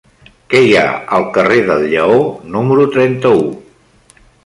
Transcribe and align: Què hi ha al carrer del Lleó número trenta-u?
Què 0.53 0.61
hi 0.67 0.71
ha 0.77 0.85
al 1.17 1.27
carrer 1.35 1.59
del 1.69 1.85
Lleó 1.93 2.19
número 2.57 2.91
trenta-u? 2.99 3.49